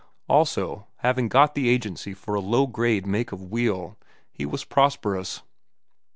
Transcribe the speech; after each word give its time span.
Also, 0.27 0.87
having 1.01 1.27
got 1.29 1.53
the 1.53 1.69
agency 1.69 2.15
for 2.15 2.33
a 2.33 2.39
low 2.39 2.65
grade 2.65 3.05
make 3.05 3.31
of 3.31 3.51
wheel, 3.51 3.97
he 4.31 4.47
was 4.47 4.63
prosperous. 4.63 5.43